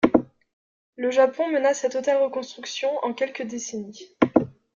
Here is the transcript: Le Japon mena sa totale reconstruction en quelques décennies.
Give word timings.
Le 0.95 1.11
Japon 1.11 1.49
mena 1.51 1.75
sa 1.75 1.87
totale 1.87 2.17
reconstruction 2.23 2.89
en 3.05 3.13
quelques 3.13 3.43
décennies. 3.43 4.09